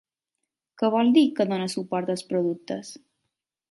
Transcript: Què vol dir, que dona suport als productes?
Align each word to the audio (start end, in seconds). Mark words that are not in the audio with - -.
Què 0.81 0.89
vol 0.95 1.13
dir, 1.19 1.23
que 1.41 1.47
dona 1.53 1.69
suport 1.77 2.13
als 2.17 2.27
productes? 2.35 2.95